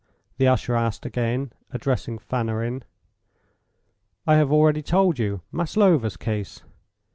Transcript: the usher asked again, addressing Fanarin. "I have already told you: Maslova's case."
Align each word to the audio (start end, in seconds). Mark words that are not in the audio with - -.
the 0.37 0.47
usher 0.47 0.73
asked 0.75 1.05
again, 1.05 1.53
addressing 1.69 2.17
Fanarin. 2.17 2.81
"I 4.25 4.33
have 4.37 4.51
already 4.51 4.81
told 4.81 5.19
you: 5.19 5.41
Maslova's 5.51 6.17
case." 6.17 6.63